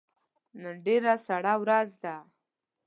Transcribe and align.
نن 0.61 0.75
ډیره 0.85 1.13
سړه 1.27 1.53
ورځ 1.63 1.89
ده 2.03 2.15